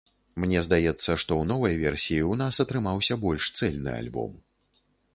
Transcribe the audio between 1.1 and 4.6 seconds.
ў новай версіі ў нас атрымаўся больш цэльны альбом.